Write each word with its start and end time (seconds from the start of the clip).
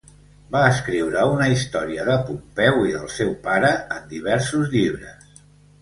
Va 0.53 0.61
escriure 0.69 1.25
una 1.33 1.49
història 1.57 2.07
de 2.09 2.17
Pompeu 2.31 2.81
i 2.93 2.97
del 2.97 3.13
seu 3.19 3.37
pare 3.47 3.73
en 3.99 4.13
diversos 4.17 4.77
llibres. 4.77 5.43